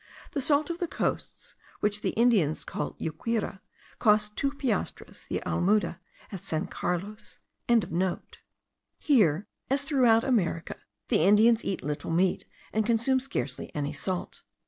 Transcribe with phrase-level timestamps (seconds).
[0.31, 3.59] The salt of the coasts, which the Indians call yuquira,
[3.99, 5.99] costs two piastres the almuda
[6.31, 7.37] at San Carlos.)
[8.97, 10.77] Here, as throughout America,
[11.09, 14.41] the Indians eat little meat, and consume scarcely any salt.